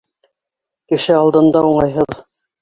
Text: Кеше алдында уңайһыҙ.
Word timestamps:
Кеше 0.93 1.17
алдында 1.19 1.63
уңайһыҙ. 1.73 2.17